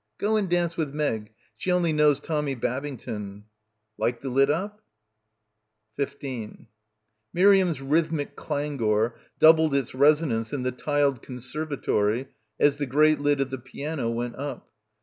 [0.17, 1.31] "Go and dance with Meg.
[1.57, 3.43] She only knows Tommy Babington."
[3.99, 4.81] "Like the lid up?"
[5.95, 6.65] 15
[7.35, 12.29] Miriam's rhythmic clangour doubled its reso nance in the tiled conservatory
[12.59, 14.71] as the great lid of the piano went up.